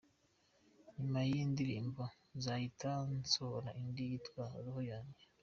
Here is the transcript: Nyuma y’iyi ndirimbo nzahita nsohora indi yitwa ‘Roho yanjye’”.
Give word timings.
Nyuma 0.97 1.19
y’iyi 1.27 1.45
ndirimbo 1.53 2.03
nzahita 2.37 2.91
nsohora 3.19 3.69
indi 3.81 4.03
yitwa 4.09 4.43
‘Roho 4.63 4.81
yanjye’”. 4.91 5.23